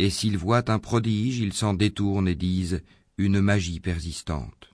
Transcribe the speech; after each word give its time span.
et 0.00 0.08
s'ils 0.08 0.38
voient 0.38 0.70
un 0.70 0.78
prodige, 0.78 1.40
ils 1.40 1.52
s'en 1.52 1.74
détournent 1.74 2.26
et 2.26 2.34
disent 2.34 2.80
une 3.18 3.42
magie 3.42 3.80
persistante. 3.80 4.70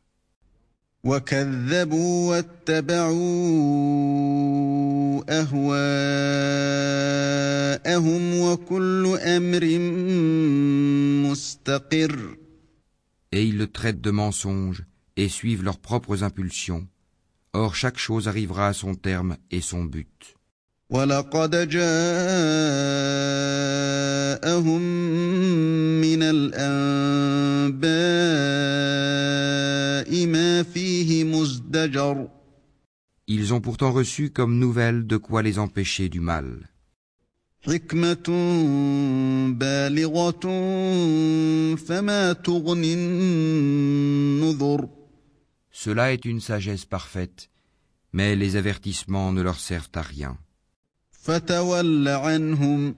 Et 13.33 13.45
ils 13.45 13.59
le 13.59 13.67
traitent 13.67 14.01
de 14.01 14.13
mensonge 14.13 14.85
et 15.17 15.29
suivent 15.29 15.65
leurs 15.65 15.81
propres 15.81 16.23
impulsions. 16.23 16.87
Or 17.53 17.75
chaque 17.75 17.99
chose 17.99 18.29
arrivera 18.29 18.69
à 18.69 18.73
son 18.73 18.95
terme 18.95 19.37
et 19.51 19.61
son 19.61 19.83
but. 19.85 20.37
ولقد 24.26 24.42
جاءهم 24.42 24.82
من 26.02 26.24
الأنباء 26.24 26.66
ما 30.26 30.64
فيه 30.64 31.24
مزدجر 31.24 32.28
Ils 33.28 33.54
ont 33.54 33.62
pourtant 33.62 33.92
reçu 33.94 34.30
comme 34.32 34.60
nouvelle 34.60 35.08
de 35.08 35.18
quoi 35.18 35.42
les 35.42 35.58
empêcher 35.60 36.10
du 36.10 36.20
mal. 36.20 36.66
حكمة 37.64 38.28
بالغة 39.60 40.46
فما 41.76 42.34
تغني 42.34 42.94
النذر 42.94 44.88
Cela 45.74 46.12
est 46.14 46.26
une 46.26 46.42
sagesse 46.42 46.86
parfaite, 46.86 47.50
mais 48.14 48.36
les 48.36 48.56
avertissements 48.58 49.32
ne 49.32 49.42
leur 49.42 49.60
servent 49.60 49.90
à 49.96 50.02
rien. 50.02 50.38
فتول 51.12 52.08
عنهم 52.08 52.96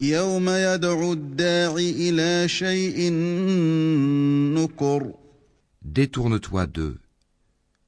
يوم 0.00 0.48
يدعو 0.48 1.12
الداع 1.12 1.74
إلى 1.76 2.48
شيء 2.48 3.12
نكر 4.54 5.12
Détourne-toi 5.84 6.66
d'eux. 6.66 6.98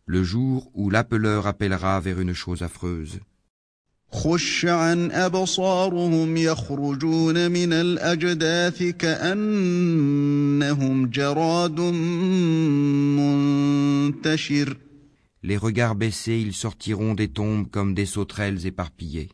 Le 0.07 0.23
jour 0.25 0.71
où 0.75 0.91
l'appeleur 0.91 1.47
appellera 1.47 2.01
vers 2.01 2.19
une 2.19 2.35
chose 2.35 2.63
affreuse, 2.63 3.21
خش 4.13 4.65
عن 4.67 5.11
أبصارهم 5.11 6.37
يخرجون 6.37 7.51
من 7.51 7.73
الأجداث 7.73 8.83
كأنهم 8.83 9.91
جراد 11.11 11.81
منتشر 14.21 14.77
les 15.43 15.57
regards 15.57 15.95
baissés, 15.95 16.39
ils 16.39 16.53
sortiront 16.53 17.15
des 17.15 17.29
tombes 17.29 17.71
comme 17.71 17.95
des 17.95 18.05
sauterelles 18.05 18.67
éparpillées. 18.67 19.31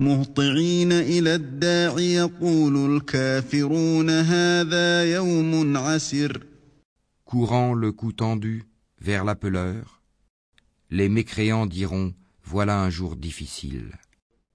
مهطعين 0.00 0.92
إلى 0.92 1.34
الداع 1.34 2.00
يقول 2.00 2.96
الكافرون 2.96 4.10
هذا 4.10 5.04
يوم 5.14 5.76
عسر 5.76 6.46
Courant 7.26 7.74
le 7.74 7.92
cou 7.92 8.10
tendu 8.12 8.64
vers 9.00 9.24
l'appeleur, 9.24 10.02
les 10.90 11.08
mécréants 11.08 11.66
diront 11.66 12.12
Voilà 12.44 12.80
un 12.80 12.90
jour 12.90 13.14
difficile. 13.14 13.92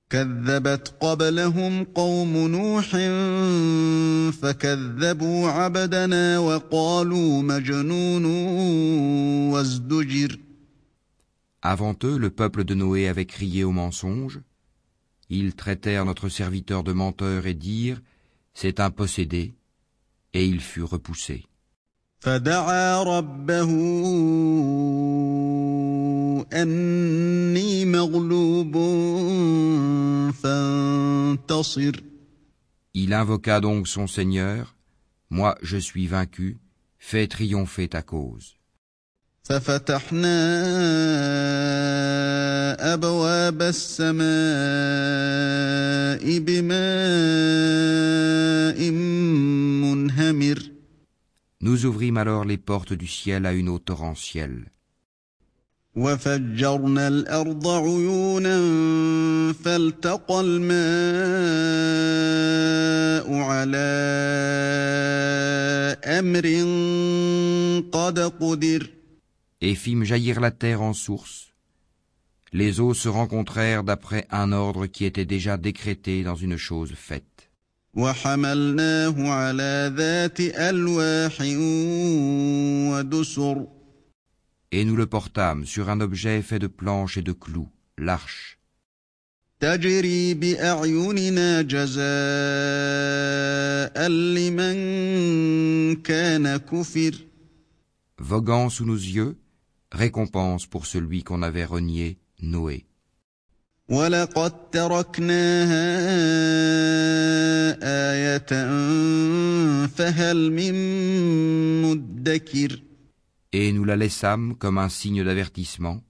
كذبت 0.10 0.94
قبلهم 1.02 1.84
قوم 1.84 2.48
نوح 2.48 2.90
فكذبوا 4.42 5.50
عبدنا 5.50 6.40
وقالوا 6.40 7.42
مجنون 7.42 8.26
وازدجر 9.54 10.40
Avant 11.64 11.96
eux, 12.04 12.18
le 12.18 12.30
peuple 12.30 12.64
de 12.64 12.76
Noé 12.76 13.08
avait 13.08 13.26
crié 13.26 13.64
au 13.64 13.72
mensonge. 13.72 14.40
Ils 15.30 15.56
traitèrent 15.56 16.06
notre 16.06 16.30
serviteur 16.30 16.84
de 16.84 16.94
menteur 16.94 17.48
et 17.48 17.54
dirent 17.54 18.02
C'est 18.54 18.80
un 18.80 18.92
possédé, 18.92 19.56
et 20.34 20.46
il 20.46 20.60
fut 20.62 20.84
repoussé. 20.84 21.46
فدعا 22.20 23.04
ربه 23.04 23.70
أني 26.54 27.86
مغلوب 27.86 28.74
فانتصر 30.32 31.92
Il 32.94 33.14
invoqua 33.14 33.60
donc 33.60 33.88
son 33.88 34.08
Seigneur 34.08 34.76
Moi 35.30 35.56
je 35.62 35.78
suis 35.78 36.08
vaincu, 36.08 36.58
fais 36.98 37.28
triompher 37.28 37.90
ta 37.90 38.02
cause. 38.02 38.56
ففتحنا 39.43 40.37
أبواب 42.95 43.63
السماء 43.63 44.21
بماء 46.39 46.81
منهمر 49.81 50.71
Nous 51.63 51.85
ouvrîmes 51.85 52.17
alors 52.17 52.47
les 52.47 52.57
portes 52.57 52.95
du 52.95 53.07
ciel 53.07 53.45
à 53.45 53.53
une 53.53 53.69
eau 53.69 53.79
torrentielle. 53.79 54.67
وفجرنا 55.97 57.09
الأرض 57.09 57.69
عيونا 57.69 58.59
فالتقى 59.65 60.41
الماء 60.41 60.71
على 63.35 63.91
أمر 66.05 66.47
قد 67.93 68.19
قدر 68.19 69.00
et 69.61 69.75
fîmes 69.75 70.05
jaillir 70.05 70.41
la 70.41 70.51
terre 70.51 70.83
en 70.83 70.93
sources. 70.93 71.49
Les 72.53 72.81
eaux 72.81 72.95
se 72.95 73.09
rencontrèrent 73.09 73.85
d'après 73.85 74.27
un 74.31 74.53
ordre 74.53 74.87
qui 74.87 75.05
était 75.05 75.25
déjà 75.25 75.57
décrété 75.57 76.25
dans 76.25 76.35
une 76.35 76.57
chose 76.57 76.93
faite. 76.95 77.51
Et 84.73 84.85
nous 84.85 84.97
le 84.97 85.07
portâmes 85.07 85.67
sur 85.67 85.89
un 85.91 86.01
objet 86.01 86.43
fait 86.43 86.59
de 86.59 86.67
planches 86.67 87.17
et 87.17 87.23
de 87.23 87.33
clous, 87.33 87.69
l'arche. 87.99 88.59
Voguant 98.19 98.69
sous 98.69 98.85
nos 98.85 98.95
yeux, 98.95 99.37
récompense 99.92 100.66
pour 100.66 100.86
celui 100.86 101.24
qu'on 101.24 101.42
avait 101.42 101.66
renié, 101.66 102.18
Noé. 102.42 102.86
ولقد 103.90 104.70
تركناها 104.72 105.96
آية 107.84 108.48
فهل 109.88 110.52
من 110.52 110.74
مدكر 111.82 112.82
Et 113.54 113.72
nous 113.72 113.86
la 113.86 113.96
laissâmes 113.96 114.56
comme 114.56 114.78
un 114.78 114.90
signe 114.90 115.24
d'avertissement. 115.24 116.02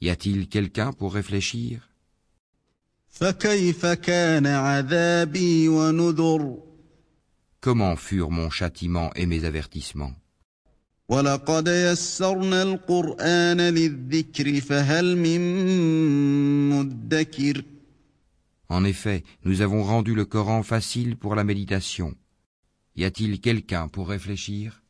Y 0.00 0.10
a-t-il 0.10 0.48
quelqu'un 0.48 0.92
pour 0.92 1.14
réfléchir 1.14 1.80
فكيف 3.08 3.86
كان 3.86 4.46
عذابي 4.46 5.68
ونذر 5.68 6.58
Comment 7.60 7.96
furent 7.96 8.30
mon 8.30 8.48
châtiment 8.50 9.10
et 9.14 9.26
mes 9.26 9.44
avertissements 9.44 10.14
ولقد 11.10 11.68
يسرنا 11.68 12.62
القرآن 12.62 13.60
للذكر 13.60 14.60
فهل 14.60 15.16
من 15.16 15.40
مدكر 16.70 17.64
En 18.68 18.84
effet, 18.84 19.24
nous 19.44 19.62
avons 19.62 19.82
rendu 19.82 20.14
le 20.14 20.24
Coran 20.24 20.62
facile 20.62 21.16
pour 21.16 21.34
la 21.34 21.42
méditation. 21.42 22.14
Y 22.94 23.04
a-t-il 23.04 23.40
quelqu'un 23.40 23.88
pour 23.88 24.08
réfléchir 24.08 24.80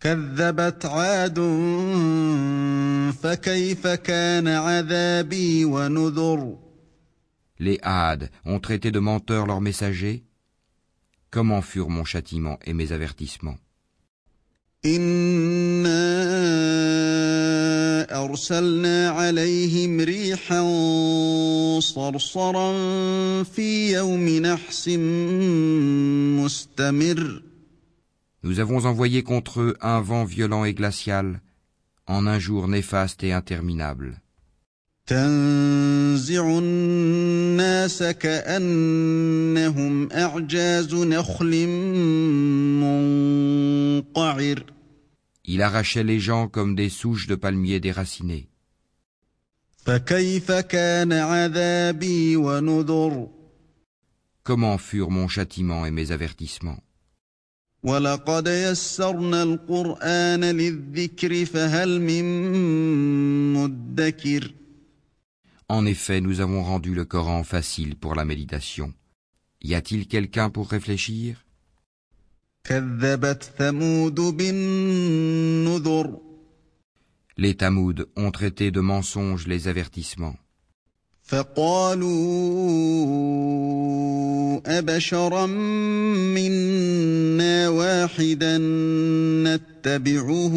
كذبت 0.00 0.86
عاد 0.86 1.38
فكيف 3.22 3.86
كان 3.86 4.48
عذابي 4.48 5.64
ونذر 5.64 6.58
Les 7.60 7.78
Hades 7.82 8.30
ont 8.44 8.60
traité 8.60 8.92
de 8.92 9.00
menteurs 9.00 9.46
leurs 9.46 9.60
messagers. 9.60 10.24
Comment 11.30 11.62
furent 11.62 11.90
mon 11.90 12.04
châtiment 12.04 12.58
et 12.64 12.72
mes 12.72 12.92
avertissements 12.92 13.58
إنا 14.84 16.24
أرسلنا 18.24 19.10
عليهم 19.10 20.00
ريحا 20.00 20.62
صرصرا 21.80 22.72
في 23.42 23.92
يوم 23.92 24.28
نحس 24.28 24.88
مستمر 26.38 27.42
Nous 28.44 28.60
avons 28.60 28.86
envoyé 28.86 29.24
contre 29.24 29.60
eux 29.60 29.76
un 29.80 30.00
vent 30.00 30.24
violent 30.24 30.64
et 30.64 30.72
glacial 30.72 31.40
en 32.06 32.26
un 32.28 32.38
jour 32.38 32.68
néfaste 32.68 33.24
et 33.24 33.32
interminable. 33.32 34.20
تنزع 35.07 36.59
الناس 36.59 38.03
كأنهم 38.03 40.11
أعجاز 40.11 40.95
نخل 40.95 41.67
منقعر 42.79 44.63
Il 45.45 45.61
arrachait 45.61 46.03
les 46.03 46.21
gens 46.21 46.47
comme 46.47 46.73
des 46.73 46.87
souches 46.87 47.27
de 47.27 47.35
palmiers 47.35 47.81
déracinées. 47.81 48.47
فكيف 49.85 50.51
كان 50.51 51.13
عذابي 51.13 52.37
ونذر 52.37 53.27
Comment 54.43 54.77
furent 54.77 55.11
mon 55.11 55.27
châtiment 55.27 55.85
et 55.85 55.91
mes 55.91 56.11
avertissements 56.11 56.79
ولقد 57.83 58.47
يسرنا 58.47 59.43
القرآن 59.43 60.43
للذكر 60.43 61.45
فهل 61.45 62.01
من 62.01 62.23
مدكر 63.53 64.53
En 65.68 65.84
effet, 65.84 66.20
nous 66.20 66.40
avons 66.40 66.62
rendu 66.62 66.94
le 66.94 67.04
Coran 67.04 67.44
facile 67.44 67.96
pour 67.96 68.14
la 68.14 68.24
méditation. 68.24 68.94
Y 69.60 69.74
a-t-il 69.74 70.06
quelqu'un 70.06 70.50
pour 70.50 70.70
réfléchir 70.70 71.44
كذبت 72.64 73.42
ثمود 73.58 74.20
بالنذر 74.20 76.20
Les 77.36 77.54
Tamouds 77.54 78.04
ont 78.16 78.30
traité 78.32 78.70
de 78.70 78.80
mensonges 78.80 79.46
les 79.46 79.68
avertissements. 79.68 80.36
فقالوا 81.22 82.08
أبشرا 84.66 85.46
منا 86.36 87.68
واحدا 87.68 88.58
نتبعه 89.44 90.54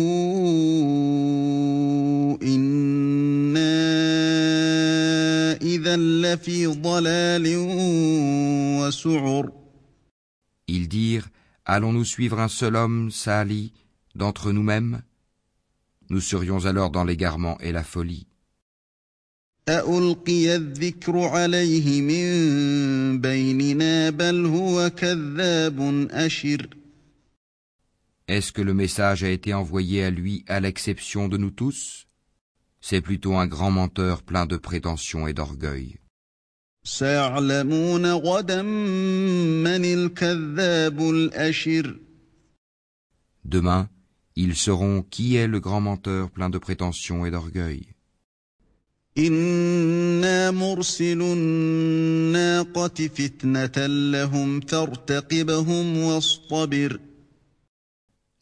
Ils 10.69 10.88
dirent 10.88 11.28
Allons-nous 11.64 12.04
suivre 12.04 12.38
un 12.38 12.48
seul 12.48 12.76
homme, 12.76 13.10
Sali, 13.10 13.72
d'entre 14.14 14.52
nous-mêmes? 14.52 15.02
Nous 16.10 16.20
serions 16.20 16.64
alors 16.64 16.90
dans 16.90 17.02
l'égarement 17.02 17.58
et 17.58 17.72
la 17.72 17.82
folie. 17.82 18.28
Est-ce 28.28 28.52
que 28.52 28.62
le 28.62 28.75
message 28.75 29.25
a 29.25 29.28
été 29.28 29.54
envoyé 29.54 30.04
à 30.04 30.10
lui 30.10 30.44
à 30.46 30.60
l'exception 30.60 31.28
de 31.28 31.37
nous 31.37 31.50
tous? 31.50 32.06
c'est 32.88 33.00
plutôt 33.00 33.35
un 33.35 33.49
grand 33.49 33.73
menteur 33.73 34.23
plein 34.23 34.47
de 34.47 34.56
prétention 34.56 35.27
et 35.27 35.33
d'orgueil. 35.33 35.97
Demain, 43.44 43.88
ils 44.37 44.55
sauront 44.55 45.03
qui 45.03 45.35
est 45.35 45.49
le 45.49 45.59
grand 45.59 45.81
menteur 45.81 46.31
plein 46.31 46.49
de 46.49 46.59
prétention 46.59 47.27
et 47.27 47.33
d'orgueil. 47.33 47.88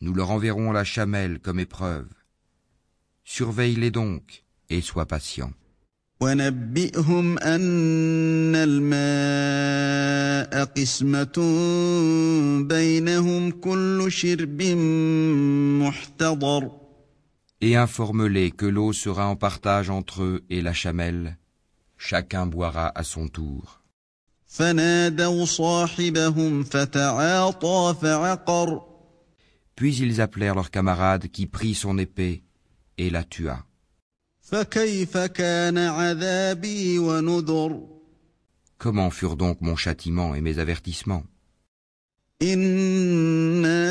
Nous 0.01 0.13
leur 0.13 0.31
enverrons 0.31 0.73
la 0.73 0.85
chamelle 0.85 1.41
comme 1.41 1.61
épreuve. 1.61 2.09
Surveille-les 3.24 3.92
donc 3.92 4.44
et 4.70 4.82
sois 4.82 5.06
patient. 5.06 5.52
ونبئهم 6.22 7.40
أن 7.40 8.56
الماء 8.56 10.66
قسمة 10.66 11.38
بينهم 12.68 13.52
كل 13.52 14.12
شرب 14.12 14.62
محتضر 15.82 16.72
Et 17.62 17.76
informe-les 17.76 18.52
que 18.52 18.66
l'eau 18.66 18.94
sera 18.94 19.28
en 19.28 19.36
partage 19.36 19.90
entre 19.90 20.24
eux 20.24 20.46
et 20.50 20.62
la 20.62 20.74
chamelle. 20.74 21.38
Chacun 21.98 22.46
boira 22.46 22.92
à 22.96 23.04
son 23.04 23.28
tour. 23.28 23.82
فنادوا 24.46 25.46
صاحبهم 25.46 26.64
فتعاطى 26.64 27.96
فعقر 28.02 28.82
Puis 29.76 29.98
ils 29.98 30.20
appelèrent 30.20 30.56
leur 30.56 30.72
camarade 30.72 31.28
qui 31.28 31.46
prit 31.46 31.76
son 31.76 31.98
épée 31.98 32.43
et 32.98 33.10
la 33.10 33.24
tua. 33.24 33.66
فكيف 34.42 35.18
كان 35.18 35.78
عذابي 35.78 37.00
ونذر 37.00 37.88
Comment 38.78 39.10
furent 39.10 39.36
donc 39.36 39.62
mon 39.62 39.76
châtiment 39.76 40.36
et 40.36 40.42
mes 40.42 40.60
avertissements 40.60 41.24
إنا 42.42 43.90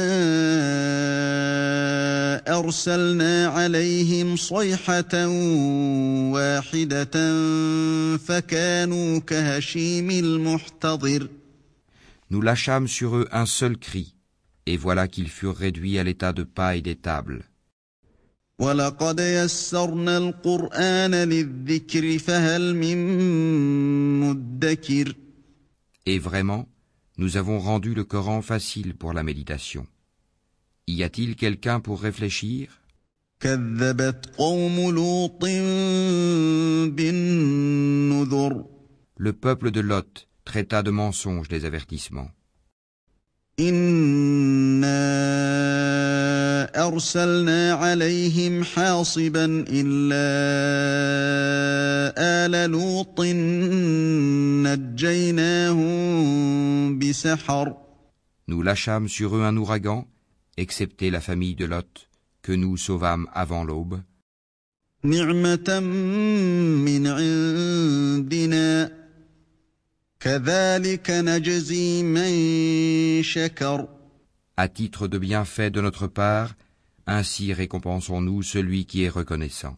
أرسلنا 2.59 3.47
عليهم 3.47 4.37
صيحة 4.37 5.27
واحدة 6.33 7.11
فكانوا 8.17 9.19
كهشيم 9.19 10.11
المحتضر 10.11 11.29
Nous 12.31 12.43
lâchâmes 12.43 12.89
sur 12.89 13.17
eux 13.17 13.27
un 13.33 13.47
seul 13.47 13.79
cri, 13.79 14.15
et 14.67 14.77
voilà 14.77 15.09
qu'ils 15.09 15.31
furent 15.31 15.57
réduits 15.57 15.99
à 15.99 16.05
l'état 16.05 16.35
de 16.35 16.43
paille 16.43 16.83
des 16.83 16.97
tables. 16.97 17.45
ولقد 18.59 19.21
يسرنا 19.21 20.19
القرآن 20.19 21.15
للذكر 21.15 22.19
فهل 22.19 22.75
من 22.77 22.99
مدكر 24.21 25.15
Et 26.07 26.19
vraiment, 26.19 26.67
nous 27.19 27.37
avons 27.37 27.59
rendu 27.59 27.95
le 27.95 28.05
Coran 28.05 28.41
facile 28.43 28.95
pour 28.95 29.13
la 29.13 29.23
méditation. 29.23 29.87
Y 30.87 31.03
a-t-il 31.03 31.37
quelqu'un 31.37 31.81
pour 31.81 32.01
réfléchir 32.01 32.69
كذبت 33.41 34.27
قوم 34.39 34.91
لوط 34.91 35.45
بالنذر 36.97 38.65
Le 39.21 39.33
peuple 39.33 39.71
de 39.71 39.81
Lot 39.81 40.29
traita 40.45 40.83
de 40.83 40.91
mensonges 40.91 41.49
les 41.51 41.65
avertissements. 41.65 42.31
إنا 43.61 43.92
أرسلنا 46.83 47.73
عليهم 47.73 48.65
حاصبا 48.65 49.65
إلا 49.69 50.25
آل 52.19 52.71
لوط 52.71 53.21
نجيناهم 55.69 56.99
بسحر 56.99 57.75
Nous 58.49 58.63
lâchâmes 58.63 59.09
sur 59.09 59.37
eux 59.37 59.43
un 59.43 59.57
ouragan, 59.59 60.07
excepté 60.57 61.11
la 61.11 61.21
famille 61.21 61.55
de 61.55 61.67
Lot, 61.67 62.09
que 62.43 62.53
nous 62.53 62.77
sauvâmes 62.79 63.27
avant 63.35 63.65
l'aube. 63.65 64.01
نعمة 65.05 65.81
من 65.81 67.07
عندنا 67.07 68.93
كذلك 70.21 71.11
نجزي 71.11 72.03
من 72.03 72.33
شكر 73.23 73.89
À 74.57 74.67
titre 74.69 75.07
de 75.07 75.19
bienfait 75.19 75.71
de 75.71 75.81
notre 75.81 76.09
part, 76.09 76.55
ainsi 77.07 77.53
récompensons-nous 77.53 78.43
celui 78.43 78.87
qui 78.87 79.05
est 79.05 79.09
reconnaissant. 79.09 79.77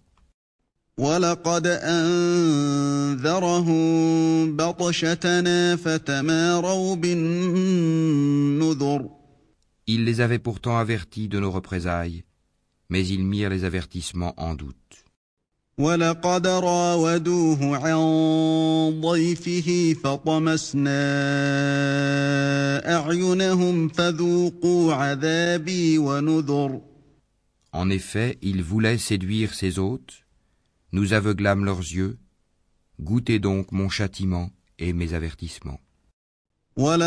ولقد 0.98 1.66
أنذرهم 1.66 3.76
بطشتنا 4.56 5.76
فتماروا 5.76 6.96
بالنذر 6.96 9.10
Il 9.86 10.04
les 10.04 10.20
avait 10.20 10.38
pourtant 10.38 10.76
avertis 10.78 11.28
de 11.28 11.40
nos 11.40 11.50
représailles, 11.50 12.22
mais 12.90 13.06
ils 13.06 13.24
mirent 13.24 13.48
les 13.50 13.64
avertissements 13.64 14.34
en 14.36 14.54
doute. 14.54 14.76
ولقد 15.78 16.46
راودوه 16.46 17.76
عن 17.76 19.00
ضيفه 19.00 19.96
فطمسنا 20.04 21.00
أعينهم 22.96 23.88
فذوقوا 23.88 24.94
عذابي 24.94 25.98
ونذر 25.98 26.80
en 27.81 27.89
effet, 27.89 28.37
ils 28.41 28.63
voulaient 28.63 28.97
séduire 28.97 29.53
ses 29.53 29.79
hôtes, 29.79 30.23
nous 30.93 31.11
aveuglâmes 31.11 31.65
leurs 31.65 31.85
yeux, 31.99 32.17
goûtez 33.01 33.39
donc 33.39 33.73
mon 33.73 33.89
châtiment 33.89 34.49
et 34.79 34.93
mes 34.93 35.13
avertissements. 35.13 35.81
En 36.77 37.01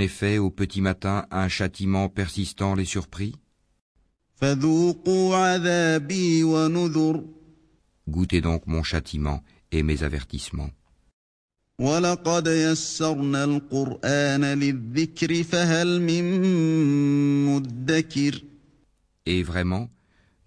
effet, 0.00 0.38
au 0.38 0.50
petit 0.50 0.80
matin, 0.80 1.26
un 1.30 1.48
châtiment 1.48 2.08
persistant 2.08 2.74
les 2.74 2.84
surprit. 2.84 3.36
Goûtez 8.08 8.40
donc 8.40 8.66
mon 8.66 8.82
châtiment 8.82 9.44
et 9.70 9.84
mes 9.84 10.02
avertissements. 10.02 10.70
ولقد 11.79 12.47
يسرنا 12.47 13.43
القرآن 13.43 14.45
للذكر 14.45 15.43
فهل 15.43 16.01
من 16.01 16.41
مدكر 17.45 18.43
Et 19.25 19.43
vraiment, 19.43 19.89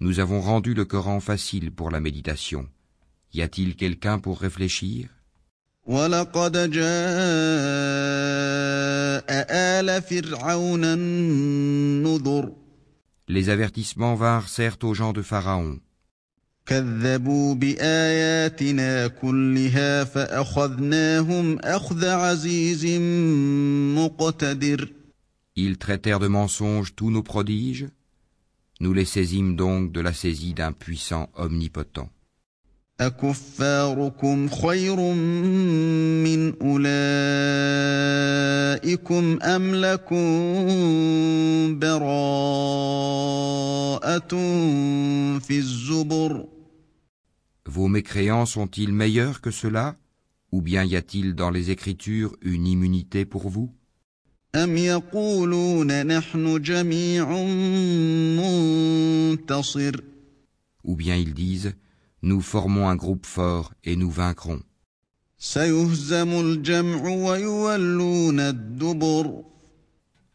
nous 0.01 0.19
avons 0.19 0.41
rendu 0.41 0.75
le 0.75 0.85
Coran 0.85 1.21
facile 1.21 1.71
pour 1.71 1.91
la 1.91 2.01
méditation. 2.01 2.69
Y 3.33 3.41
a-t-il 3.43 3.77
quelqu'un 3.77 4.19
pour 4.19 4.41
réfléchir 4.41 5.09
ولقد 5.87 6.71
جاء 6.71 6.83
آل 9.81 10.03
فرعون 10.03 10.85
النذر 10.85 12.53
Les 13.29 13.49
avertissements 13.49 14.15
vinrent 14.15 14.49
certes 14.49 14.85
aux 14.85 14.95
gens 14.95 15.13
de 15.13 15.23
Pharaon. 15.23 15.79
كذبوا 16.68 17.56
بآياتنا 17.56 19.08
كلها 19.08 20.04
فأخذناهم 20.04 21.60
أخذ 21.60 22.06
عزيز 22.06 22.86
مقتدر 23.96 24.90
Ils 25.56 25.78
traitèrent 25.78 26.20
de 26.20 26.28
mensonges 26.28 26.94
tous 26.96 27.10
nos 27.10 27.24
prodiges. 27.24 27.88
Nous 28.80 28.94
les 28.94 29.06
saisîmes 29.06 29.56
donc 29.56 29.92
de 29.92 30.02
la 30.02 30.14
saisie 30.14 30.54
d'un 30.54 30.72
puissant 30.72 31.30
omnipotent. 31.36 32.10
أكفاركم 33.00 34.50
خير 34.50 34.96
من 36.24 36.54
أولئكم 36.62 36.84
أم 39.42 39.76
لكم 39.76 40.20
براءة 41.80 43.08
في 45.40 45.58
الزبر 45.58 46.57
Vos 47.78 47.90
mécréants 47.90 48.48
sont-ils 48.48 48.92
meilleurs 48.92 49.40
que 49.40 49.52
cela? 49.52 49.96
Ou 50.52 50.64
bien 50.64 50.84
y 50.84 50.96
a-t-il 50.96 51.36
dans 51.36 51.52
les 51.52 51.70
Écritures 51.70 52.36
une 52.42 52.66
immunité 52.66 53.24
pour 53.24 53.50
vous? 53.50 53.72
Ou 60.84 60.96
bien 60.96 61.16
ils 61.18 61.36
disent 61.36 61.76
Nous 62.24 62.42
formons 62.42 62.90
un 62.90 62.96
groupe 62.96 63.28
fort 63.28 63.72
et 63.84 63.96
nous 63.96 64.10
vaincrons. 64.10 64.64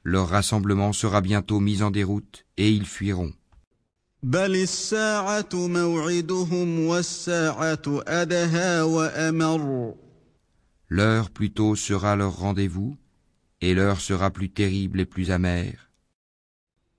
Leur 0.04 0.28
rassemblement 0.28 0.92
sera 0.92 1.20
bientôt 1.20 1.58
mis 1.58 1.82
en 1.82 1.90
déroute 1.90 2.46
et 2.56 2.70
ils 2.70 2.86
fuiront. 2.86 3.32
بل 4.23 4.55
الساعة 4.55 5.49
موعدهم 5.53 6.79
والساعة 6.79 8.03
أدهى 8.07 8.81
وأمر 8.81 9.93
L'heure 10.89 11.29
plutôt 11.29 11.75
sera 11.75 12.15
leur 12.15 12.37
rendez-vous 12.37 12.97
et 13.61 13.73
l'heure 13.73 14.01
sera 14.01 14.31
plus 14.31 14.49
terrible 14.49 14.99
et 14.99 15.05
plus 15.05 15.31
amère. 15.31 15.89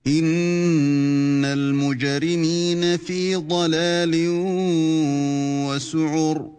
إن 0.07 1.45
المجرمين 1.45 2.97
في 2.97 3.35
ضلال 3.35 4.15
وسعر 5.67 6.51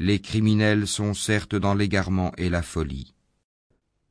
Les 0.00 0.18
criminels 0.18 0.88
sont 0.88 1.14
certes 1.14 1.54
dans 1.54 1.74
l'égarement 1.74 2.32
et 2.36 2.48
la 2.48 2.62
folie. 2.62 3.14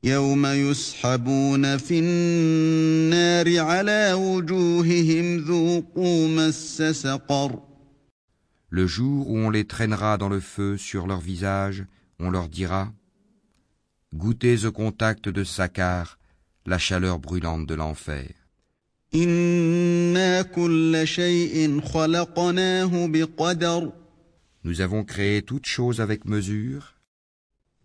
يوم 0.04 0.46
يسحبون 0.46 1.76
في 1.76 1.98
النار 1.98 3.58
على 3.58 4.12
وجوههم 4.12 5.38
ذوقوا 5.38 6.28
مس 6.28 6.82
سقر 6.82 7.62
Le 8.70 8.86
jour 8.86 9.28
où 9.28 9.36
on 9.36 9.50
les 9.50 9.64
traînera 9.64 10.16
dans 10.18 10.30
le 10.30 10.40
feu 10.40 10.76
sur 10.76 11.06
leur 11.06 11.20
visage, 11.20 11.84
on 12.18 12.30
leur 12.30 12.48
dira 12.48 12.92
Goûtez 14.14 14.64
au 14.64 14.72
contact 14.72 15.28
de 15.28 15.44
Sakar 15.44 16.18
la 16.66 16.78
chaleur 16.78 17.20
brûlante 17.20 17.66
de 17.66 17.74
l'enfer. 17.74 18.34
إنا 19.14 20.42
كل 20.42 21.02
شيء 21.04 21.80
خلقناه 21.80 23.06
بقدر 23.06 23.92
Nous 24.64 24.80
avons 24.80 25.04
créé 25.04 25.42
toutes 25.42 25.66
choses 25.66 26.00
avec 26.00 26.24
mesure, 26.24 26.94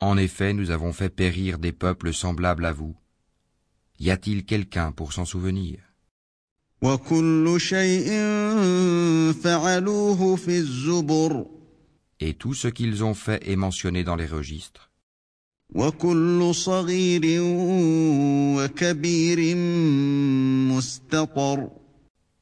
En 0.00 0.16
effet, 0.16 0.52
nous 0.52 0.70
avons 0.70 0.92
fait 0.92 1.08
périr 1.10 1.58
des 1.58 1.72
peuples 1.72 2.12
semblables 2.12 2.64
à 2.66 2.72
vous. 2.72 2.94
Y 3.98 4.10
a-t-il 4.10 4.44
quelqu'un 4.44 4.92
pour 4.92 5.12
s'en 5.12 5.24
souvenir? 5.24 5.80
Et 12.20 12.34
tout 12.34 12.54
ce 12.54 12.68
qu'ils 12.68 13.02
ont 13.02 13.14
fait 13.14 13.42
est 13.48 13.56
mentionné 13.56 14.04
dans 14.04 14.14
les 14.14 14.26
registres. 14.26 14.88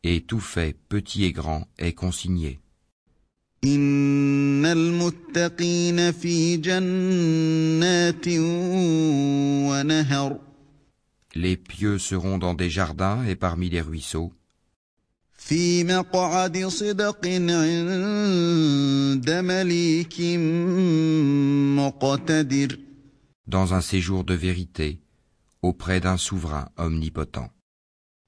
Et 0.03 0.21
tout 0.21 0.41
fait, 0.41 0.77
petit 0.89 1.25
et 1.25 1.33
grand, 1.33 1.67
est 1.79 1.95
consigné. 1.95 2.61
إن 4.66 4.66
المتقين 4.66 6.12
في 6.12 6.58
جنات 6.58 8.28
ونهر 9.70 10.40
Les 11.34 11.56
pieux 11.56 11.98
seront 11.98 12.38
dans 12.38 12.54
des 12.54 12.70
jardins 12.70 13.24
et 13.26 13.36
parmi 13.36 13.70
les 13.70 13.82
ruisseaux, 13.82 14.34
في 15.38 15.84
مقعد 15.84 16.68
صدق 16.68 17.28
عند 17.28 17.60
مليك 19.30 20.22
مقتدر 21.78 22.80
dans 23.48 23.74
un 23.74 23.82
séjour 23.82 24.24
de 24.24 24.34
vérité, 24.34 25.02
auprès 25.62 26.00
d'un 26.00 26.18
souverain 26.18 26.70
omnipotent. 26.78 27.50